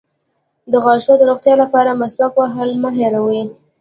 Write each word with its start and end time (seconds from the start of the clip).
د 0.71 0.73
غاښونو 0.83 1.19
د 1.19 1.23
روغتیا 1.29 1.53
لپاره 1.63 1.97
مسواک 2.01 2.33
وهل 2.37 2.69
مه 2.81 2.89
هیروئ 2.97 3.41